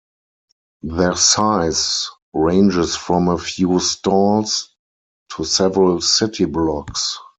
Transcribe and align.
Their 0.81 1.15
size 1.15 2.09
ranges 2.33 2.95
from 2.95 3.27
a 3.27 3.37
few 3.37 3.79
stalls 3.79 4.75
to 5.35 5.43
several 5.43 6.01
city 6.01 6.45
blocks. 6.45 7.19